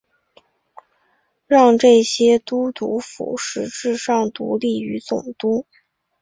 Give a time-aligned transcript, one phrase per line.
[1.45, 5.67] 让这些都督府实质上独立于总督。